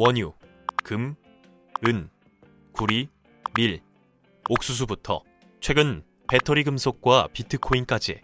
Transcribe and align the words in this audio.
원유, 0.00 0.32
금, 0.84 1.16
은, 1.84 2.08
구리, 2.70 3.08
밀, 3.56 3.80
옥수수부터 4.48 5.24
최근 5.60 6.04
배터리 6.30 6.62
금속과 6.62 7.26
비트코인까지 7.32 8.20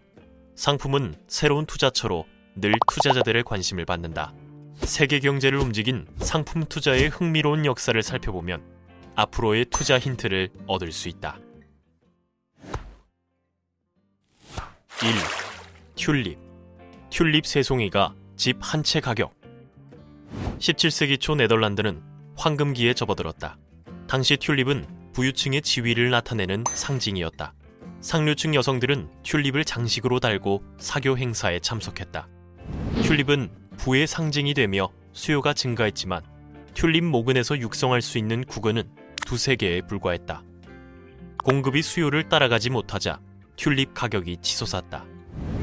상품은 0.55 1.17
새로운 1.27 1.67
투자처로 1.67 2.27
늘 2.55 2.75
투자자들의 2.87 3.43
관심을 3.43 3.87
받는다. 3.87 4.33
세계 4.77 5.19
경제를 5.19 5.59
움직인 5.59 6.07
상품 6.19 6.65
투자의 6.65 7.09
흥미로운 7.09 7.67
역사를 7.67 8.01
살펴보면 8.01 8.63
앞으로의 9.17 9.65
투자 9.65 9.99
힌트를 9.99 10.51
얻을 10.69 10.93
수 10.93 11.09
있다. 11.09 11.41
1. 15.03 15.11
튤립. 15.97 16.39
튤립 17.11 17.45
세송이가 17.45 18.15
집 18.37 18.61
한 18.63 18.85
채 18.85 19.01
가격. 19.01 19.44
17세기 20.65 21.21
초 21.21 21.35
네덜란드는 21.35 22.01
황금기에 22.39 22.95
접어들었다. 22.95 23.59
당시 24.09 24.39
튤립은 24.39 24.87
부유층의 25.13 25.61
지위를 25.61 26.09
나타내는 26.09 26.65
상징이었다. 26.67 27.53
상류층 28.01 28.55
여성들은 28.55 29.11
튤립을 29.25 29.67
장식으로 29.67 30.21
달고 30.21 30.63
사교 30.79 31.19
행사에 31.19 31.61
참석했다. 31.61 32.29
튤립은 33.03 33.51
부의 33.77 34.07
상징이 34.07 34.55
되며 34.55 34.89
수요가 35.13 35.53
증가했지만 35.53 36.23
튤립 36.73 37.05
모근에서 37.05 37.59
육성할 37.59 38.01
수 38.01 38.17
있는 38.17 38.43
국은은 38.43 38.85
두세 39.27 39.57
개에 39.57 39.83
불과했다. 39.83 40.43
공급이 41.45 41.83
수요를 41.83 42.31
따라가지 42.31 42.71
못하자 42.71 43.21
튤립 43.57 43.93
가격이 43.93 44.39
치솟았다. 44.41 45.05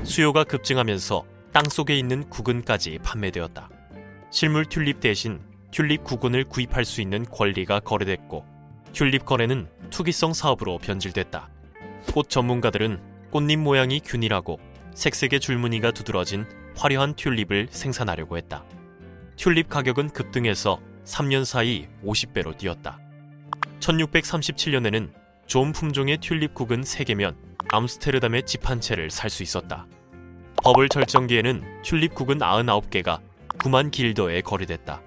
수요가 0.03 0.43
급증하면서 0.43 1.25
땅 1.51 1.63
속에 1.67 1.97
있는 1.97 2.29
국은까지 2.29 2.99
판매되었다. 3.01 3.80
실물 4.31 4.65
튤립 4.65 5.01
대신 5.01 5.41
튤립 5.71 6.05
국은을 6.05 6.45
구입할 6.45 6.85
수 6.85 7.01
있는 7.01 7.25
권리가 7.25 7.81
거래됐고 7.81 8.45
튤립 8.93 9.25
거래는 9.25 9.67
투기성 9.89 10.33
사업으로 10.33 10.77
변질됐다. 10.77 11.49
꽃 12.13 12.29
전문가들은 12.29 12.99
꽃잎 13.29 13.59
모양이 13.59 13.99
균일하고 13.99 14.59
색색의 14.95 15.41
줄무늬가 15.41 15.91
두드러진 15.91 16.45
화려한 16.75 17.15
튤립을 17.15 17.67
생산하려고 17.71 18.37
했다. 18.37 18.63
튤립 19.35 19.69
가격은 19.69 20.09
급등해서 20.09 20.79
3년 21.05 21.43
사이 21.45 21.87
50배로 22.03 22.57
뛰었다. 22.57 22.99
1637년에는 23.79 25.11
좋은 25.45 25.73
품종의 25.73 26.19
튤립 26.19 26.53
국은 26.53 26.81
3개면 26.81 27.35
암스테르담의 27.69 28.45
집 28.45 28.69
한 28.69 28.79
채를 28.79 29.09
살 29.11 29.29
수 29.29 29.43
있었다. 29.43 29.87
버블 30.63 30.87
절정기에는 30.89 31.81
튤립 31.81 32.13
국은 32.15 32.37
99개가 32.37 33.19
9만 33.61 33.91
길더에 33.91 34.41
거래됐다. 34.41 35.01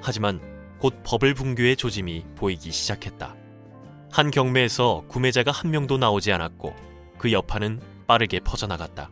하지만 0.00 0.40
곧 0.78 1.00
버블 1.02 1.34
붕괴의 1.34 1.76
조짐이 1.76 2.24
보이기 2.36 2.70
시작했다. 2.70 3.34
한 4.12 4.30
경매에서 4.30 5.04
구매자가 5.08 5.50
한 5.50 5.70
명도 5.72 5.98
나오지 5.98 6.32
않았고 6.32 6.74
그 7.18 7.32
여파는 7.32 7.80
빠르게 8.06 8.38
퍼져나갔다. 8.40 9.10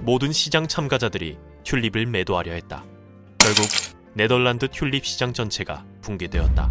모든 0.00 0.32
시장 0.32 0.66
참가자들이 0.66 1.38
튤립을 1.62 2.06
매도하려 2.06 2.52
했다. 2.52 2.84
결국 3.38 3.66
네덜란드 4.14 4.68
튤립 4.68 5.06
시장 5.06 5.32
전체가 5.32 5.84
붕괴되었다. 6.00 6.70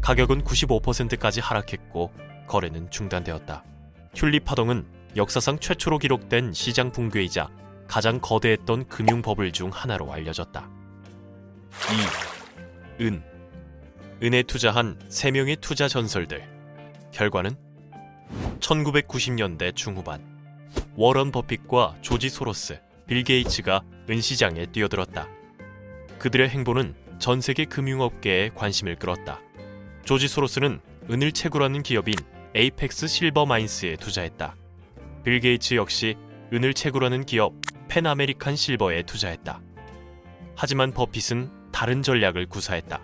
가격은 0.00 0.42
95%까지 0.42 1.40
하락했고 1.40 2.12
거래는 2.48 2.90
중단되었다. 2.90 3.64
튤립 4.14 4.44
파동은 4.44 4.84
역사상 5.16 5.60
최초로 5.60 5.98
기록된 5.98 6.52
시장 6.52 6.90
붕괴이자 6.90 7.48
가장 7.90 8.20
거대했던 8.20 8.86
금융 8.86 9.20
버블 9.20 9.50
중 9.50 9.68
하나로 9.68 10.12
알려졌다. 10.12 10.70
2. 13.00 13.04
은 13.04 13.20
은에 14.22 14.44
투자한 14.44 14.96
3명의 15.08 15.60
투자 15.60 15.88
전설들 15.88 16.48
결과는 17.10 17.56
1990년대 18.60 19.74
중후반 19.74 20.24
워런 20.94 21.32
버핏과 21.32 21.96
조지 22.00 22.28
소로스, 22.28 22.80
빌 23.08 23.24
게이츠가 23.24 23.82
은시장에 24.08 24.66
뛰어들었다. 24.66 25.26
그들의 26.20 26.48
행보는 26.48 26.94
전 27.18 27.40
세계 27.40 27.64
금융업계에 27.64 28.50
관심을 28.50 28.96
끌었다. 29.00 29.40
조지 30.04 30.28
소로스는 30.28 30.80
은을 31.10 31.32
채굴하는 31.32 31.82
기업인 31.82 32.14
Apex 32.54 33.08
Silver 33.08 33.46
Mines에 33.46 33.96
투자했다. 33.96 34.54
빌 35.24 35.40
게이츠 35.40 35.74
역시 35.74 36.16
은을 36.52 36.74
채굴하는 36.74 37.24
기업 37.24 37.59
Pan 37.90 38.06
American 38.06 38.54
Silver에 38.54 39.02
투자했다. 39.02 39.60
하지만 40.54 40.92
버핏은 40.92 41.50
다른 41.72 42.02
전략을 42.02 42.46
구사했다. 42.46 43.02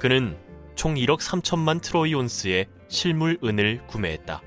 그는 0.00 0.36
총 0.74 0.96
1억 0.96 1.20
3천만 1.20 1.80
트로이 1.80 2.12
온스의 2.14 2.66
실물 2.88 3.38
은을 3.44 3.86
구매했다. 3.86 4.42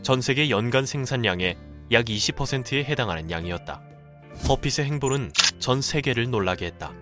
전 0.00 0.22
세계 0.22 0.48
연간 0.48 0.86
생산량의 0.86 1.58
약 1.92 2.06
20%에 2.06 2.82
해당하는 2.84 3.30
양이었다. 3.30 3.82
버핏의 4.46 4.86
행보는 4.86 5.32
전 5.58 5.82
세계를 5.82 6.30
놀라게 6.30 6.64
했다. 6.66 6.94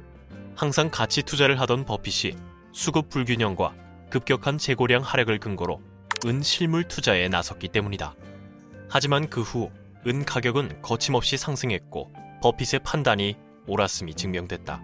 항상 0.56 0.90
가치 0.90 1.22
투자를 1.22 1.60
하던 1.60 1.84
버핏이 1.84 2.34
수급 2.72 3.08
불균형과 3.10 3.74
급격한 4.10 4.58
재고량 4.58 5.02
하락을 5.02 5.38
근거로 5.38 5.80
은 6.26 6.42
실물 6.42 6.82
투자에 6.88 7.28
나섰기 7.28 7.68
때문이다. 7.68 8.16
하지만 8.88 9.30
그 9.30 9.42
후 9.42 9.70
은 10.06 10.24
가격은 10.24 10.82
거침없이 10.82 11.36
상승했고 11.36 12.12
버핏의 12.42 12.80
판단이 12.84 13.36
옳았음이 13.66 14.14
증명됐다. 14.14 14.82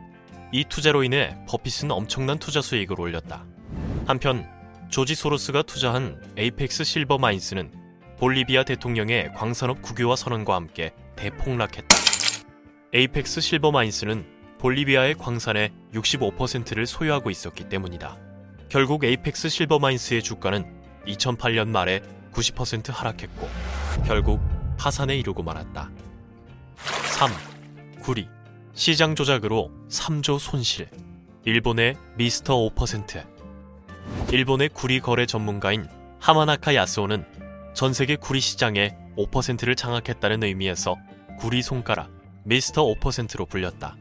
이 0.52 0.64
투자로 0.64 1.04
인해 1.04 1.36
버핏은 1.46 1.90
엄청난 1.90 2.38
투자 2.38 2.62
수익을 2.62 2.98
올렸다. 3.00 3.44
한편 4.06 4.48
조지 4.88 5.14
소로스가 5.14 5.62
투자한 5.62 6.34
Apex 6.36 6.84
Silver 6.84 7.18
Mines는 7.18 7.70
볼리비아 8.18 8.64
대통령의 8.64 9.32
광산업 9.34 9.82
국유화 9.82 10.16
선언과 10.16 10.54
함께 10.54 10.92
대폭락했다. 11.16 11.96
Apex 12.92 13.40
Silver 13.40 13.70
Mines는 13.70 14.26
볼리비아의 14.58 15.14
광산의 15.14 15.70
65%를 15.94 16.86
소유하고 16.86 17.30
있었기 17.30 17.68
때문이다. 17.68 18.18
결국 18.68 19.04
Apex 19.04 19.48
Silver 19.48 19.78
Mines의 19.78 20.22
주가는 20.22 20.64
2008년 21.06 21.68
말에 21.68 22.00
90% 22.32 22.92
하락했고 22.92 23.48
결국 24.06 24.40
파산에 24.80 25.14
이르고 25.18 25.42
말았다. 25.42 25.90
3. 27.18 27.30
구리 28.00 28.28
시장 28.72 29.14
조작으로 29.14 29.70
3조 29.90 30.38
손실 30.38 30.88
일본의 31.44 31.96
미스터 32.16 32.56
5% 32.56 33.26
일본의 34.32 34.70
구리 34.70 35.00
거래 35.00 35.26
전문가인 35.26 35.86
하마나카 36.18 36.74
야스오는 36.74 37.26
전 37.74 37.92
세계 37.92 38.16
구리 38.16 38.40
시장의 38.40 38.96
5%를 39.18 39.76
장악했다는 39.76 40.44
의미에서 40.44 40.96
구리 41.38 41.60
손가락 41.60 42.10
미스터 42.44 42.82
5%로 42.86 43.44
불렸다. 43.44 43.96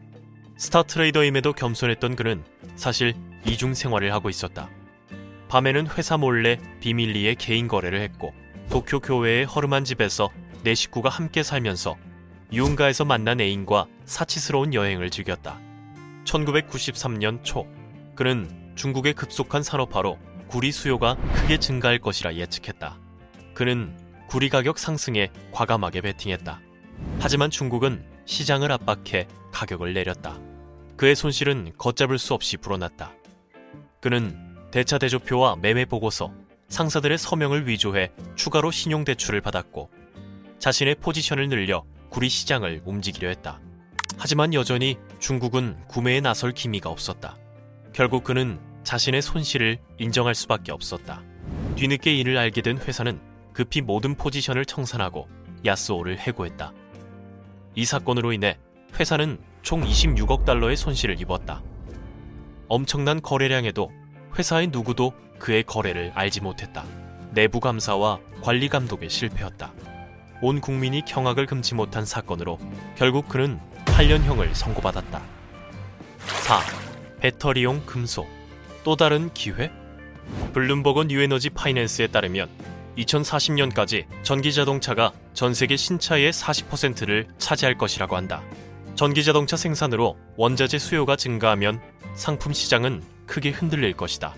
스타 0.57 0.83
트레이더임에도 0.83 1.51
겸손했던 1.53 2.15
그는 2.15 2.45
사실 2.77 3.15
이중 3.45 3.73
생활을 3.73 4.13
하고 4.13 4.29
있었다. 4.29 4.69
밤에는 5.49 5.87
회사 5.97 6.15
몰래 6.15 6.57
비밀리에 6.79 7.35
개인 7.35 7.67
거래를 7.67 7.99
했고 8.01 8.33
도쿄 8.69 8.99
교외의 8.99 9.43
허름한 9.43 9.83
집에서 9.83 10.29
내 10.63 10.75
식구가 10.75 11.09
함께 11.09 11.43
살면서 11.43 11.95
유흥가에서 12.51 13.05
만난 13.05 13.39
애인과 13.39 13.87
사치스러운 14.05 14.73
여행을 14.73 15.09
즐겼다. 15.09 15.59
1993년 16.25 17.43
초 17.43 17.67
그는 18.15 18.73
중국의 18.75 19.13
급속한 19.13 19.63
산업화로 19.63 20.17
구리 20.47 20.71
수요가 20.71 21.15
크게 21.33 21.57
증가할 21.57 21.99
것이라 21.99 22.35
예측했다. 22.35 22.97
그는 23.53 23.97
구리 24.27 24.49
가격 24.49 24.79
상승에 24.79 25.29
과감하게 25.51 26.01
베팅했다. 26.01 26.59
하지만 27.19 27.49
중국은 27.49 28.03
시장을 28.25 28.71
압박해 28.71 29.27
가격을 29.51 29.93
내렸다. 29.93 30.39
그의 30.97 31.15
손실은 31.15 31.71
걷잡을 31.77 32.17
수 32.17 32.33
없이 32.33 32.57
불어났다. 32.57 33.13
그는 34.01 34.37
대차 34.71 34.97
대조표와 34.97 35.55
매매 35.55 35.85
보고서, 35.85 36.31
상사들의 36.67 37.17
서명을 37.17 37.67
위조해 37.67 38.11
추가로 38.35 38.69
신용대출을 38.71 39.41
받았고 39.41 39.89
자신의 40.59 40.95
포지션을 40.95 41.47
늘려 41.47 41.83
구리 42.09 42.29
시장을 42.29 42.81
움직이려 42.85 43.29
했다. 43.29 43.59
하지만 44.17 44.53
여전히 44.53 44.97
중국은 45.19 45.77
구매에 45.87 46.19
나설 46.19 46.51
기미가 46.51 46.89
없었다. 46.89 47.37
결국 47.93 48.23
그는 48.23 48.59
자신의 48.83 49.21
손실을 49.21 49.79
인정할 49.97 50.35
수밖에 50.35 50.71
없었다. 50.71 51.23
뒤늦게 51.75 52.13
이를 52.13 52.37
알게 52.37 52.61
된 52.61 52.77
회사는 52.77 53.19
급히 53.53 53.81
모든 53.81 54.15
포지션을 54.15 54.65
청산하고 54.65 55.27
야스오를 55.65 56.19
해고했다. 56.19 56.73
이 57.75 57.85
사건으로 57.85 58.33
인해 58.33 58.57
회사는 58.99 59.39
총 59.61 59.81
26억 59.81 60.45
달러의 60.45 60.75
손실을 60.75 61.19
입었다. 61.21 61.61
엄청난 62.67 63.21
거래량에도 63.21 63.91
회사의 64.37 64.67
누구도 64.67 65.13
그의 65.39 65.63
거래를 65.63 66.11
알지 66.13 66.41
못했다. 66.41 66.83
내부 67.31 67.59
감사와 67.59 68.19
관리 68.41 68.67
감독에 68.67 69.07
실패했다. 69.07 69.73
온 70.41 70.61
국민이 70.61 71.03
경악을 71.03 71.45
금치 71.45 71.75
못한 71.75 72.05
사건으로 72.05 72.59
결국 72.95 73.27
그는 73.27 73.59
8년형을 73.85 74.53
선고받았다. 74.53 75.21
4. 76.45 76.59
배터리용 77.19 77.85
금속, 77.85 78.27
또 78.83 78.95
다른 78.95 79.29
기회? 79.33 79.71
블룸버그 80.53 81.05
뉴에너지 81.05 81.49
파이낸스에 81.49 82.07
따르면 82.07 82.47
2040년까지 82.97 84.05
전기 84.23 84.53
자동차가 84.53 85.11
전 85.33 85.53
세계 85.53 85.75
신차의 85.75 86.31
40%를 86.31 87.27
차지할 87.37 87.77
것이라고 87.77 88.15
한다. 88.15 88.41
전기 88.95 89.23
자동차 89.23 89.55
생산으로 89.55 90.17
원자재 90.35 90.77
수요가 90.77 91.15
증가하면 91.15 91.81
상품 92.15 92.51
시장은 92.53 93.01
크게 93.25 93.51
흔들릴 93.51 93.93
것이다. 93.93 94.35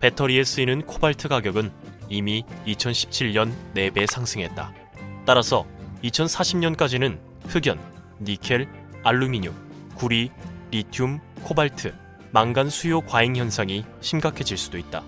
배터리에 0.00 0.44
쓰이는 0.44 0.82
코발트 0.82 1.28
가격은 1.28 1.72
이미 2.08 2.44
2017년 2.66 3.52
4배 3.74 4.06
상승했다. 4.06 4.85
따라서 5.26 5.66
2040년까지는 6.04 7.18
흑연, 7.48 7.78
니켈, 8.22 8.68
알루미늄, 9.02 9.52
구리, 9.96 10.30
리튬, 10.70 11.20
코발트, 11.42 11.94
망간 12.30 12.70
수요 12.70 13.00
과잉 13.00 13.36
현상이 13.36 13.84
심각해질 14.00 14.56
수도 14.56 14.78
있다. 14.78 15.02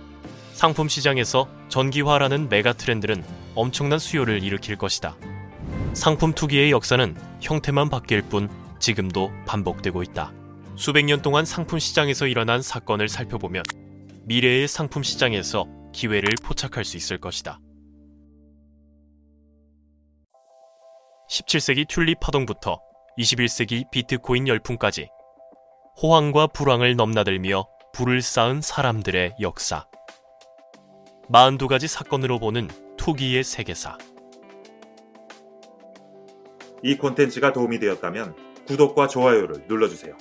상품 0.52 0.88
시장에서 0.88 1.48
전기화라는 1.68 2.48
메가 2.48 2.72
트렌드는 2.72 3.22
엄청난 3.54 3.98
수요를 3.98 4.42
일으킬 4.42 4.76
것이다. 4.76 5.16
상품 5.94 6.32
투기의 6.32 6.70
역사는 6.70 7.16
형태만 7.40 7.90
바뀔 7.90 8.22
뿐 8.22 8.48
지금도 8.78 9.30
반복되고 9.46 10.02
있다. 10.02 10.32
수백 10.76 11.04
년 11.04 11.22
동안 11.22 11.44
상품 11.44 11.78
시장에서 11.78 12.26
일어난 12.26 12.62
사건을 12.62 13.08
살펴보면 13.08 13.62
미래의 14.24 14.68
상품 14.68 15.02
시장에서 15.02 15.66
기회를 15.92 16.30
포착할 16.42 16.84
수 16.84 16.96
있을 16.96 17.18
것이다. 17.18 17.60
17세기 21.28 21.86
튤립 21.86 22.20
파동부터 22.20 22.80
21세기 23.18 23.90
비트코인 23.90 24.48
열풍까지 24.48 25.10
호황과 26.00 26.46
불황을 26.48 26.96
넘나들며 26.96 27.68
불을 27.92 28.22
쌓은 28.22 28.62
사람들의 28.62 29.34
역사. 29.40 29.86
42가지 31.30 31.86
사건으로 31.86 32.38
보는 32.38 32.68
투기의 32.96 33.44
세계사. 33.44 33.98
이 36.82 36.96
콘텐츠가 36.96 37.52
도움이 37.52 37.78
되었다면 37.78 38.34
구독과 38.66 39.08
좋아요를 39.08 39.66
눌러주세요. 39.66 40.16